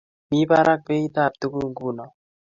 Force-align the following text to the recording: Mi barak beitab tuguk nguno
Mi 0.31 0.39
barak 0.51 0.81
beitab 0.87 1.31
tuguk 1.39 1.65
nguno 1.71 2.05